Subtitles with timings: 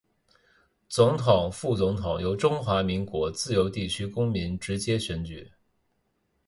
[0.89, 5.47] 總統、副總統由中華民國自由地區公民直接選舉